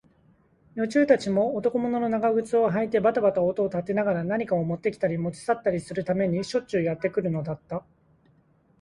[0.73, 7.85] 女中たちも、男物の長靴をはいてばたばた音を立てながら、何かをもってきたり、もち去ったりするためにしょっちゅうやってくるのだった。